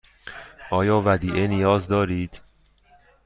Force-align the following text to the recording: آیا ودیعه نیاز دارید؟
آیا 0.71 1.03
ودیعه 1.05 1.47
نیاز 1.47 1.87
دارید؟ 1.87 2.41